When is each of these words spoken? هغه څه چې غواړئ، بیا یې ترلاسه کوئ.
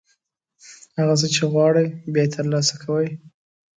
هغه 0.97 1.13
څه 1.21 1.27
چې 1.35 1.43
غواړئ، 1.51 1.87
بیا 2.13 2.23
یې 2.25 2.33
ترلاسه 2.35 2.75
کوئ. 2.83 3.07